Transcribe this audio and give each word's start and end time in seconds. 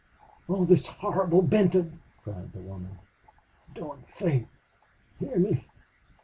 "Oh, 0.49 0.65
this 0.65 0.87
horrible 0.87 1.43
Benton!" 1.43 2.01
cried 2.23 2.51
the 2.53 2.61
woman. 2.61 2.97
"Don't 3.75 4.09
faint... 4.09 4.47
Hear 5.19 5.37
me. 5.37 5.67